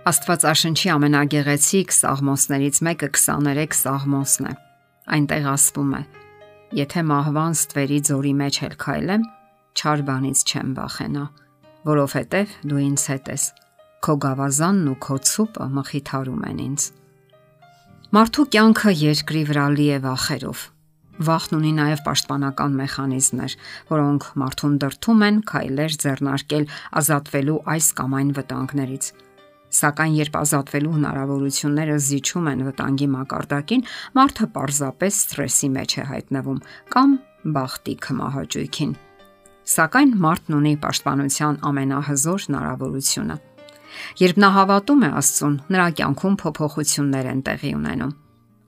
Աստվածաշնչի 0.00 0.88
ամենագեղեցիկ 0.94 1.90
սաղմոսներից 1.92 2.78
մեկը 2.86 3.08
23 3.12 3.74
սաղմոսն 3.76 4.46
է։ 4.48 4.52
Այնտեղ 5.16 5.48
ասվում 5.50 5.90
է. 5.98 6.00
Եթե 6.78 7.02
մահվան 7.10 7.56
ստվերի 7.58 7.98
ձորի 8.08 8.32
մեջ 8.40 8.58
էլ 8.64 8.78
քայլեմ, 8.80 9.26
չար 9.76 10.04
բանից 10.08 10.44
չեմ 10.48 10.72
վախենա, 10.80 11.26
որովհետև 11.90 12.56
դու 12.72 12.80
ինձ 12.86 13.06
հետ 13.12 13.30
ես։ 13.34 13.46
Քո 14.00 14.16
գավազանն 14.24 14.88
ու 14.88 14.98
քո 15.04 15.20
ցուպը 15.28 15.68
մխիթարում 15.76 16.42
են 16.48 16.62
ինձ։ 16.64 16.90
Մարդու 18.16 18.50
կյանքը 18.56 18.98
երկրի 19.04 19.46
վրա 19.52 19.70
լի 19.76 19.88
է 20.00 20.02
վախերով։ 20.08 20.68
Վախն 21.20 21.56
ունի 21.60 21.70
նաև 21.76 22.06
պաշտպանական 22.08 22.76
մեխանիզմներ, 22.80 23.54
որոնք 23.92 24.28
մարդուն 24.40 24.76
դրթում 24.80 25.24
են 25.28 25.40
քայլեր 25.50 25.96
ձեռնարկել 26.00 26.70
ազատվելու 27.00 27.64
այս 27.76 27.88
կամ 28.00 28.16
այն 28.20 28.30
վտանգներից 28.40 29.16
Սակայն 29.70 30.14
երբ 30.18 30.36
ազատվելու 30.40 30.94
հնարավորությունները 30.96 31.98
զիջում 32.06 32.48
են 32.50 32.62
վտանգի 32.66 33.06
մակարդակին, 33.10 33.84
մարդը 34.18 34.46
պարզապես 34.56 35.20
սթրեսի 35.20 35.68
մեջ 35.76 35.92
է 35.94 36.06
հայտնվում 36.10 36.58
կամ 36.94 37.12
բախտի 37.54 37.94
կմահաճույքին։ 38.06 38.96
Սակայն 39.70 40.10
մարդն 40.24 40.56
ունի 40.58 40.72
պաշտպանության 40.82 41.60
ամենահզոր 41.70 42.46
հնարավորությունը։ 42.50 43.36
Երբ 44.20 44.40
նա 44.42 44.48
հավատում 44.56 45.04
է 45.06 45.10
Աստծուն, 45.20 45.54
նրա 45.70 45.86
կյանքում 46.00 46.36
փոփոխություններ 46.40 47.28
են 47.30 47.40
տեղի 47.46 47.70
ունենում։ 47.78 48.12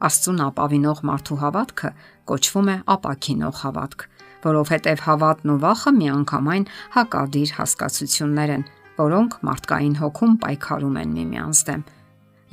Աստծուն 0.03 0.41
ապավինող 0.47 1.03
մարդու 1.09 1.39
հավատքը 1.43 1.91
կոչվում 2.31 2.71
է 2.73 2.77
ապակինող 2.95 3.59
հավատք, 3.63 4.07
որովհետև 4.47 5.03
հավատն 5.07 5.53
ու 5.53 5.59
վախը 5.63 5.93
միանգամայն 5.99 6.65
հակադիր 6.97 7.53
հասկացություններ 7.59 8.55
են, 8.57 8.65
որոնք 9.03 9.37
մարդկային 9.49 9.99
հոգում 10.03 10.39
պայքարում 10.47 10.97
են 11.03 11.13
միմյանց 11.19 11.63
դեմ։ 11.69 11.85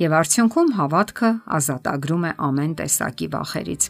Եվ 0.00 0.14
արդյունքում 0.20 0.70
հավատքը 0.80 1.30
ազատագրում 1.60 2.22
է 2.24 2.32
ամեն 2.50 2.72
տեսակի 2.80 3.26
վախերից։ 3.34 3.88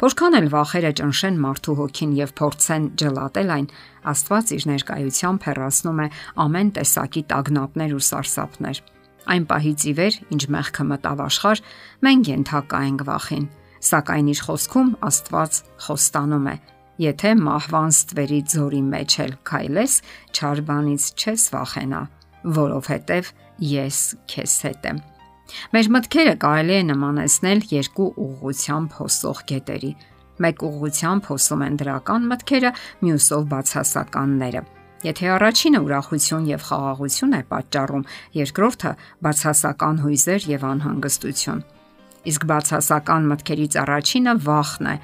Որքան 0.00 0.36
էլ 0.36 0.48
վախերը 0.52 0.90
ճնշեն 1.00 1.38
մարդու 1.44 1.76
հոգին 1.80 2.12
եւ 2.16 2.32
փորձեն 2.40 2.84
ջլատել 3.00 3.50
այն, 3.56 3.66
Աստված 4.12 4.52
իր 4.56 4.66
ներկայությամբ 4.70 5.48
հեռացնում 5.48 6.00
է 6.04 6.08
ամեն 6.44 6.70
տեսակի 6.76 7.22
տագնապներ 7.32 7.96
ու 7.96 8.04
սարսափներ։ 8.06 8.80
Այն 9.26 9.48
պահից 9.50 9.80
ի 9.90 9.92
վեր, 9.98 10.18
ինչ 10.36 10.42
մեղքը 10.54 10.86
մտավ 10.92 11.22
աշխարհ, 11.26 11.62
մենք 12.06 12.30
ենթակա 12.36 12.80
ենք 12.86 13.04
վախին, 13.10 13.46
սակայն 13.90 14.32
իր 14.32 14.42
խոսքում 14.46 14.92
Աստված 15.10 15.62
խոստանում 15.86 16.50
է. 16.52 16.56
Եթե 16.96 17.30
մահվան 17.36 17.90
ստվերի 17.92 18.38
ձորի 18.52 18.78
մեջ 18.88 19.14
էլ 19.24 19.32
քայլես, 19.48 19.94
չար 20.32 20.60
բանից 20.68 21.08
չես 21.20 21.42
վախենա, 21.52 21.98
որովհետև 22.56 23.28
ես 23.70 23.98
քեզ 24.32 24.54
հետ 24.66 24.86
եմ։ 24.90 25.00
Մեր 25.76 25.90
մտքերը 25.96 26.34
կարելի 26.42 26.74
է 26.76 26.86
նմանեցնել 26.90 27.60
երկու 27.70 28.06
ուղղությամբ 28.26 28.96
հոսող 29.00 29.42
գետերի։ 29.50 29.92
Մեկ 30.46 30.64
ուղղությամբ 30.68 31.28
հոսում 31.32 31.62
են 31.66 31.76
դրական 31.80 32.26
մտքերը, 32.32 32.72
մյուսով 33.04 33.44
բացասականները։ 33.52 34.62
Եթե 35.06 35.28
առաջինը 35.36 35.80
ուրախություն 35.86 36.46
եւ 36.48 36.62
խաղաղություն 36.66 37.36
է 37.36 37.40
պատճառում, 37.52 38.04
երկրորդը 38.40 38.92
բացասական 39.26 40.00
հույզեր 40.02 40.46
եւ 40.56 40.64
անհանգստություն։ 40.72 41.60
Իսկ 42.26 42.46
բացասական 42.50 43.28
մտքերից 43.30 43.76
առաջինը 43.84 44.34
վախն 44.46 44.88
է, 44.90 44.96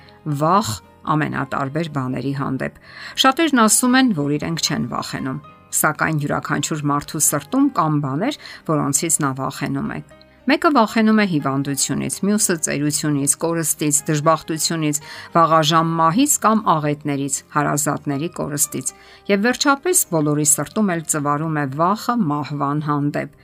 վախ 0.42 0.70
ամենատարբեր 1.14 1.92
բաների 1.96 2.32
հանդեպ։ 2.38 2.80
Շատերն 3.22 3.62
ասում 3.66 3.98
են, 4.00 4.10
որ 4.18 4.34
իրենք 4.38 4.62
չեն 4.62 4.88
վախենում, 4.92 5.38
սակայն 5.82 6.18
յուրաքանչյուր 6.22 6.82
մարդու 6.92 7.22
սրտում 7.28 7.70
կան 7.78 8.02
բաներ, 8.02 8.42
որոնցից 8.72 9.16
նա 9.22 9.30
վախենում 9.42 9.92
է։ 9.92 10.00
Մեկը 10.42 10.70
վախենում 10.74 11.20
է 11.22 11.24
հիվանդությունից, 11.30 12.14
մյուսը 12.26 12.54
ծերությունից, 12.66 13.34
կորստից, 13.44 13.98
դժբախտությունից, 14.08 14.98
վաղաժամ 15.36 15.92
մահից 16.00 16.32
կամ 16.42 16.62
աղետներից, 16.72 17.36
հարազատների 17.54 18.30
կորստից։ 18.42 18.90
Եվ 19.30 19.44
վերջապես 19.46 20.02
բոլորի 20.10 20.46
սրտում 20.52 20.90
էլ 20.96 21.04
ծվարում 21.14 21.60
է 21.62 21.64
վախը 21.78 22.16
մահվան 22.32 22.82
հանդեպ։ 22.90 23.38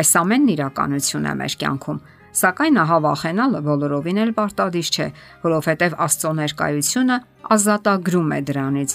Այս 0.00 0.10
ամենն 0.20 0.50
իրականություն 0.58 1.30
է 1.30 1.36
մեր 1.38 1.54
կյանքում 1.62 2.02
Սակայն 2.30 2.76
ահա 2.78 2.98
վախենալը 3.04 3.60
բոլորովին 3.66 4.18
էլ 4.22 4.32
պարտադիր 4.36 4.90
չէ, 4.94 5.06
որովհետև 5.42 5.96
Աստծո 6.06 6.30
ներկայությունը 6.40 7.16
ազատագրում 7.56 8.30
է 8.30 8.40
դրանից, 8.50 8.94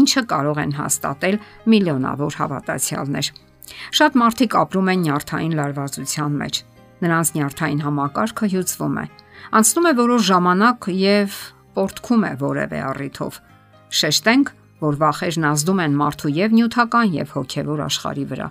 ինչը 0.00 0.22
կարող 0.32 0.60
են 0.64 0.72
հաստատել 0.80 1.36
միլիոնավոր 1.72 2.38
հավատացյալներ։ 2.42 3.30
Շատ 3.98 4.18
մարդիկ 4.22 4.56
ապրում 4.66 4.90
են 4.92 5.00
նյարդային 5.06 5.56
լարվածության 5.60 6.36
մեջ։ 6.42 6.60
Նրանց 7.06 7.32
նյարդային 7.36 7.82
համակարգը 7.86 8.46
հյուծվում 8.56 8.96
է։ 8.96 9.06
Անցնում 9.56 9.86
է 9.86 9.92
որոշ 10.00 10.22
ժամանակ 10.26 10.88
եւ 10.96 11.40
պորտքում 11.76 12.22
է 12.26 12.32
որևէ 12.40 12.78
առիթով։ 12.90 13.40
Շեշտենք, 13.96 14.46
որ 14.86 14.96
վախերն 15.02 15.46
ազդում 15.50 15.82
են 15.86 15.98
մարդու 16.00 16.32
եւ 16.36 16.56
նյութական 16.56 17.12
եւ 17.16 17.34
հոգեվոր 17.36 17.82
աշխարհի 17.86 18.24
վրա 18.32 18.48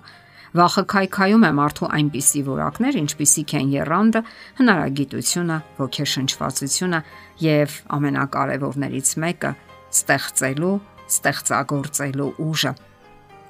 Վախը 0.54 0.82
քայքայում 0.92 1.44
է 1.46 1.50
մարդու 1.58 1.88
այնպիսի 1.96 2.40
որակներ, 2.46 2.98
ինչպիսիք 3.02 3.54
են 3.58 3.70
երանդը, 3.74 4.20
հնարագիտությունը, 4.60 5.56
ոգեշնչվածությունը 5.80 7.00
եւ 7.42 7.78
ամենակարևորներից 7.96 9.10
մեկը՝ 9.26 9.50
ստեղծելու, 9.96 10.76
ստեղծագործելու 11.16 12.30
ուժը։ 12.46 12.72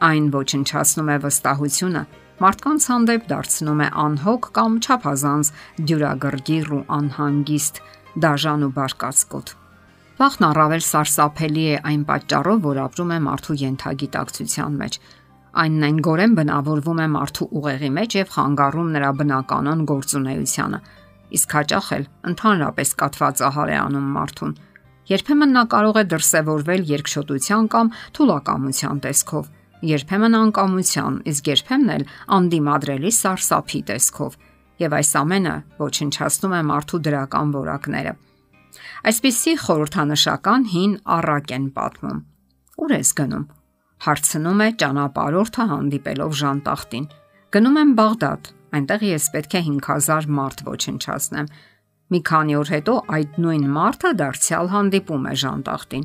Այն 0.07 0.25
ոչնչացնում 0.37 1.13
է 1.13 1.19
վստահությունը, 1.27 2.03
մարդկանց 2.37 2.89
հանդեպ 2.93 3.29
դարձնում 3.33 3.79
է 3.81 3.89
անհոգ 4.07 4.49
կամ 4.57 4.73
չափազանց 4.85 5.53
դյուրագրգիռ 5.89 6.73
ու 6.77 6.83
անհանգիստ, 6.97 7.81
դաժան 8.27 8.67
ու 8.67 8.75
բարկացկոտ։ 8.77 9.55
Վախն 10.17 10.45
առավել 10.49 10.83
սարսափելի 10.85 11.65
է 11.77 11.81
այն 11.93 12.03
պատճառով, 12.09 12.61
որ 12.67 12.79
ապրում 12.87 13.11
է 13.13 13.19
մարդու 13.27 13.57
յենթագիտակցության 13.63 14.79
մեջ 14.81 14.95
Այն 15.57 15.85
այն 15.87 15.99
գորեն 16.05 16.33
բնավորվում 16.37 16.99
է 17.01 17.05
մարդու 17.15 17.47
ուղեղի 17.57 17.89
մեջ 17.97 18.15
եւ 18.17 18.33
խանգարում 18.35 18.89
նրա 18.97 19.11
բնականon 19.21 19.85
գործունեությանը։ 19.89 20.81
Իսկ 21.37 21.55
հաճախ 21.57 21.87
էլ 21.97 22.05
ընդհանրապես 22.31 22.93
կատվածահար 23.01 23.73
է 23.73 23.79
անում 23.81 24.11
մարդուն։ 24.17 24.53
Երբեմն 25.07 25.57
նա 25.57 25.63
կարող 25.73 25.97
է 25.97 26.05
դրսևորվել 26.13 26.85
երկշոտության 26.93 27.71
կամ 27.73 27.91
թուլակամության 28.19 29.03
տեսքով, 29.07 29.49
երբեմն 29.97 30.39
անկամության, 30.43 31.19
իսկ 31.33 31.51
երբեմն 31.57 31.93
էլ 31.97 32.07
անդիմադրելի 32.37 33.13
սարսափի 33.17 33.81
տեսքով։ 33.97 34.41
Եվ 34.77 34.97
այս 35.01 35.11
ամենը 35.25 35.55
ոչնչացնում 35.81 36.57
է 36.57 36.63
մարդու 36.69 37.05
դրական 37.07 37.53
որակները։ 37.57 38.17
Այսպիսի 39.09 39.53
խորհրդանշական 39.65 40.67
հին 40.77 40.99
առակ 41.17 41.55
են 41.57 41.71
պատմում։ 41.77 42.19
Ուր 42.77 43.01
ես 43.01 43.13
գնում 43.17 43.47
հարցնում 44.05 44.61
է 44.61 44.69
ճանապարհորդը 44.83 45.65
հանդիպելով 45.71 46.35
Ժանտախտին։ 46.41 47.07
Գնում 47.57 47.79
եմ 47.81 47.93
Բաղդադ, 47.97 48.51
այնտեղ 48.77 49.05
ես 49.07 49.27
պետք 49.37 49.57
է 49.57 49.63
5000 49.67 50.29
մարդ 50.37 50.63
ոչնչացնեմ։ 50.67 51.51
Մի 52.07 52.21
քանի 52.29 52.57
օր 52.61 52.73
հետո 52.77 52.95
այդ 53.17 53.39
նույն 53.43 53.65
մարդը 53.77 54.13
դարձյալ 54.21 54.71
հանդիպում 54.75 55.27
է 55.27 55.35
Ժանտախտին։ 55.43 56.05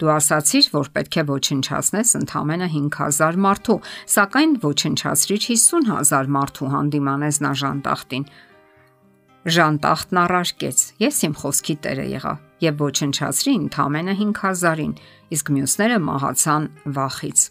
Դու 0.00 0.12
ասացիր, 0.16 0.68
որ 0.74 0.90
պետք 0.96 1.16
է 1.20 1.24
ոչնչացնես 1.30 2.12
ընդամենը 2.20 2.68
5000 2.74 3.40
մարդու, 3.46 3.78
սակայն 4.16 4.54
ոչնչացրիչ 4.64 5.42
50000 5.54 6.30
մարդու 6.40 6.70
հանդիմանես 6.74 7.40
նա 7.46 7.56
Ժանտախտին։ 7.62 8.28
Ժանտախտն 9.60 10.22
առարկեց. 10.26 10.86
Ես 11.04 11.24
իմ 11.28 11.34
խոսքի 11.40 11.76
տերը 11.84 12.12
եղա 12.16 12.36
եւ 12.64 12.84
ոչնչացրի 12.84 13.54
ընդամենը 13.60 14.18
5000-ին, 14.20 14.92
իսկ 15.36 15.54
մյուսները 15.56 15.98
մահացան 16.10 16.68
վախից։ 16.98 17.48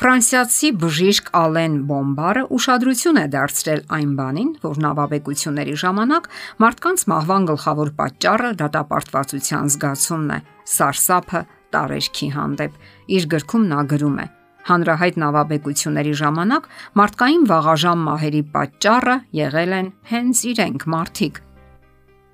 Ֆրանսիացի 0.00 0.68
բժիշկ 0.80 1.26
Ալեն 1.36 1.74
Բոմբարը 1.90 2.42
ուշադրություն 2.56 3.18
է 3.20 3.24
դարձրել 3.34 3.82
այն 3.96 4.12
բանին, 4.16 4.52
որ 4.62 4.78
նավաբեկությունների 4.84 5.74
ժամանակ 5.82 6.28
մարդկանց 6.64 7.04
մահվան 7.12 7.48
գլխավոր 7.50 7.90
պատճառը 7.98 8.52
դատապարտվածության 8.62 9.68
զգացումն 9.74 10.32
է, 10.32 10.38
սարսափը 10.76 11.42
տարերքի 11.76 12.28
հանդեպ։ 12.38 12.80
Իր 13.20 13.28
գրքում 13.36 13.68
նա 13.74 13.82
գրում 13.92 14.16
է. 14.24 14.26
Հանրահայտ 14.70 15.20
նավաբեկությունների 15.20 16.16
ժամանակ 16.24 16.72
մարդկային 17.00 17.46
վաղաժամ 17.52 18.02
մահերի 18.08 18.42
պատճառը 18.56 19.20
եղել 19.36 19.78
են 19.80 19.94
հենց 20.16 20.44
իրենք 20.54 20.90
մարդիկ։ 20.96 21.44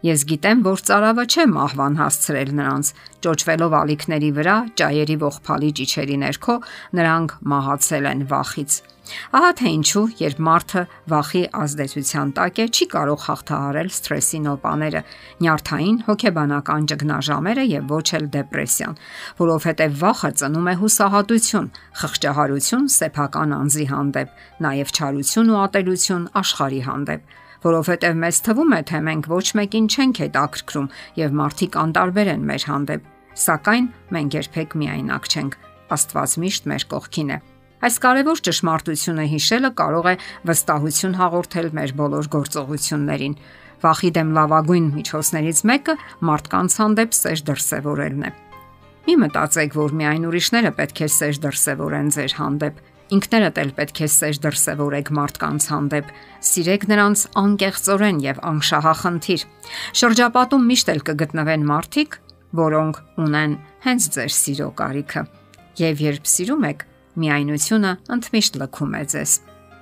Ես 0.04 0.26
գիտեմ, 0.28 0.60
որ 0.66 0.82
цаրավը 0.86 1.22
չեմ 1.24 1.54
ահվան 1.56 1.94
հասցրել 1.96 2.50
նրանց։ 2.58 2.90
Ճոճվելով 3.24 3.76
ալիքների 3.78 4.28
վրա, 4.36 4.56
ճայերի 4.76 5.16
ողփալի 5.22 5.70
ճիչերի 5.78 6.18
ներքո 6.26 6.56
նրանք 7.00 7.32
մահացել 7.52 8.10
են 8.12 8.26
վախից։ 8.28 8.76
Ահա 9.38 9.50
թե 9.58 9.70
ինչու, 9.76 10.02
երբ 10.18 10.38
մարդը 10.46 10.82
վախի 11.12 11.42
ազդեցության 11.62 12.32
տակ 12.36 12.58
է, 12.58 12.66
չի 12.74 12.86
կարող 12.92 13.20
հաղթահարել 13.26 13.90
սթրեսի 13.96 14.40
նոպաները, 14.46 15.02
նյարդային, 15.46 15.98
հոգեբանական 16.10 16.88
ճգնաժամերը 16.92 17.66
եւ 17.70 17.94
ոչ 17.94 18.06
էլ 18.18 18.28
դեպրեսիան, 18.36 18.98
որովհետեւ 19.40 19.96
վախը 20.02 20.30
ծնում 20.42 20.66
է 20.66 20.76
հուսահատություն, 20.82 21.72
խղճահարություն 22.02 22.86
սեփական 22.98 23.56
անձի 23.62 23.88
հանդեպ, 23.94 24.36
նաեւ 24.66 24.94
չարություն 24.96 25.52
ու 25.54 25.60
ատելություն 25.66 26.30
աշխարհի 26.42 26.82
հանդեպ 26.90 27.36
որովհետև 27.66 28.16
մեզ 28.22 28.38
թվում 28.46 28.72
է, 28.76 28.80
թե 28.86 29.02
մենք 29.06 29.28
ոչ 29.32 29.46
մեկին 29.58 29.90
չենք 29.90 30.22
հետաքրքրում 30.22 30.88
եւ 31.18 31.36
մարդիկ 31.40 31.78
անտարբեր 31.82 32.30
են 32.36 32.46
մեր 32.46 32.66
հանդեպ, 32.70 33.10
սակայն 33.46 33.90
մենք 34.16 34.38
երբեք 34.40 34.78
միայնակ 34.80 35.28
չենք։ 35.34 35.60
Աստված 35.96 36.32
միշտ 36.46 36.72
մեր 36.72 36.86
կողքին 36.96 37.30
է։ 37.36 37.38
Այս 37.86 37.98
կարևոր 38.02 38.40
ճշմարտությունը 38.46 39.24
հիշելը 39.30 39.70
կարող 39.76 40.06
է 40.08 40.14
վստահություն 40.48 41.16
հաղորդել 41.20 41.68
մեր 41.76 41.92
բոլոր 42.00 42.28
գործողություններին։ 42.32 43.36
Վախի 43.84 44.10
դեմ 44.16 44.30
լավագույն 44.36 44.86
միջոցներից 44.96 45.60
մեկը 45.70 45.94
մարդկանց 46.26 46.76
հանդեպ 46.80 47.16
սեր 47.20 47.42
դրսևորելն 47.50 48.26
է։ 48.26 48.30
Մի 49.06 49.16
մտածեք, 49.22 49.76
որ 49.76 49.92
միայն 50.00 50.24
ուրիշները 50.26 50.72
պետք 50.80 51.02
է 51.04 51.08
սեր 51.16 51.40
դրսևորեն 51.44 52.08
ձեր 52.16 52.32
հանդեպ 52.40 52.80
Ինքներդ 53.06 53.58
էլ 53.62 53.68
պետք 53.76 54.00
է 54.02 54.06
սեր 54.10 54.38
դրսևորեք 54.42 55.10
մարդկանց 55.14 55.66
հանդեպ։ 55.70 56.08
Սիրեք 56.42 56.84
նրանց 56.90 57.20
անկեղծորեն 57.38 58.16
եւ 58.24 58.38
անշահախնդիր։ 58.50 59.42
Շրջապատում 60.00 60.64
միշտ 60.70 60.88
էլ 60.90 61.02
կգտնվեն 61.06 61.66
մարդիկ, 61.70 62.16
որոնք 62.58 62.98
ունեն 63.22 63.52
հենց 63.86 64.08
ձեր 64.16 64.32
սիրո 64.36 64.68
կարիքը։ 64.80 65.22
Եվ 65.86 66.02
երբ 66.06 66.26
սիրում 66.34 66.66
եք, 66.66 66.82
միայնությունը 67.22 67.92
ընդմիշտ 68.16 68.58
լքում 68.62 68.96
է 68.96 69.02
ձեզ։ 69.14 69.34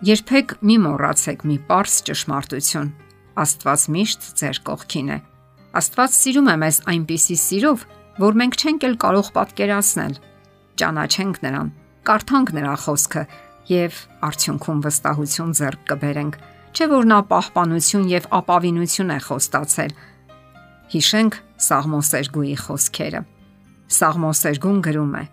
Երբեք 0.04 0.52
մի 0.68 0.76
մոռացեք 0.84 1.46
մի 1.48 1.56
པարս 1.64 1.94
ճշմարտություն։ 2.10 2.90
Աստված 3.40 3.86
միշտ 3.94 4.28
ձեր 4.42 4.60
կողքին 4.68 5.08
է։ 5.14 5.18
Աստված 5.80 6.18
սիրում 6.18 6.50
է 6.52 6.56
մեզ 6.60 6.82
այնպիսի 6.92 7.38
սիրով, 7.44 7.86
որ 8.20 8.38
մենք 8.42 8.60
չենք 8.60 8.84
էլ 8.90 8.98
կարող 9.04 9.32
պատկերացնել։ 9.38 10.20
Ճանաչենք 10.82 11.40
նրան 11.46 11.72
կարդանք 12.08 12.52
նրա 12.58 12.74
խոսքը 12.84 13.22
եւ 13.70 14.00
արդյունքում 14.28 14.82
վստահություն 14.84 15.54
ձեռք 15.58 15.86
կբերենք, 15.90 16.36
չէ 16.74 16.88
որ 16.90 17.08
նա 17.08 17.18
պահպանություն 17.30 18.06
եւ 18.12 18.28
ապավինություն 18.38 19.14
է 19.14 19.18
խոստացել։ 19.24 19.94
Հիշենք 20.94 21.38
Սաղմոսերգուի 21.64 22.54
խոսքերը։ 22.64 23.24
Սաղմոսերգուն 23.94 24.78
գրում 24.84 25.16
է. 25.16 25.24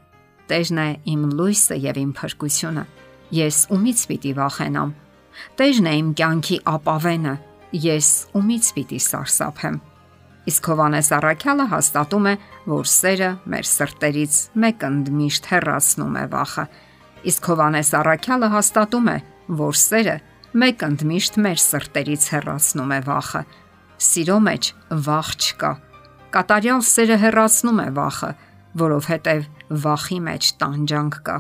Տերն 0.52 0.82
է 0.82 0.90
իմ 1.12 1.22
լույսը 1.38 1.78
եւ 1.92 2.02
իմ 2.02 2.12
փրկությունը։ 2.22 2.84
Ես 3.36 3.58
ումից 3.76 4.04
պիտի 4.12 4.34
վախենամ։ 4.40 4.98
Տերն 5.60 5.88
է 5.92 5.94
իմ 6.02 6.10
կյանքի 6.22 6.58
ապավենը։ 6.72 7.38
Ես 7.92 8.10
ումից 8.42 8.74
պիտի 8.76 9.00
սարսափեմ։ 9.12 9.78
Իսկ 10.50 10.68
Հովանես 10.72 11.10
Առաքյալը 11.18 11.66
հաստատում 11.70 12.28
է, 12.32 12.34
որ 12.72 12.88
սերը 12.90 13.30
մեր 13.54 13.68
սրտերից 13.72 14.38
մեկ 14.64 14.86
ընդմիշտ 14.88 15.50
հեռացնում 15.52 16.16
է 16.18 16.24
վախը։ 16.32 16.66
Իսկ 17.32 17.50
Հովանես 17.52 17.92
Առաքյալը 18.02 18.50
հաստատում 18.56 19.10
է, 19.12 19.18
որ 19.62 19.78
սերը 19.82 20.16
մեկ 20.52 20.86
ընդմիշտ 20.88 21.38
մեր 21.46 21.62
սրտերից 21.62 22.26
հեռացնում 22.34 22.92
է 22.92 23.00
վախը։ 23.06 23.42
Սիրո 24.02 24.38
մեջ 24.48 24.70
վախ 25.06 25.30
չկա։ 25.42 25.72
Կատարյալ 26.32 26.82
սերը 26.90 27.18
հեռացնում 27.22 27.82
է 27.82 27.88
վախը, 28.02 28.32
որովհետև 28.82 29.46
վախի 29.86 30.20
մեջ 30.26 30.50
տանջանք 30.64 31.18
կա, 31.28 31.38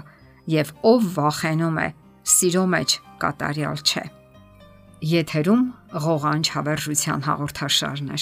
եւ 0.51 0.73
ով 0.91 1.07
վախենում 1.15 1.79
է, 1.81 1.87
սիրո 2.35 2.65
մեջ 2.75 2.95
կատարյալ 3.23 3.81
չէ։ 3.81 4.05
Եթերում 5.11 5.63
ղողանջ 6.05 6.53
հավերժության 6.53 7.25
հաղորդաշարն 7.25 8.13
է։ 8.13 8.21